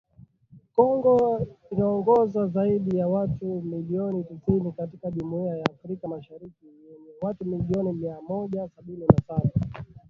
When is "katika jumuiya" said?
4.71-5.57